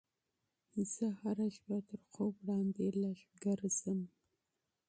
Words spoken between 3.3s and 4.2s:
ګرځم.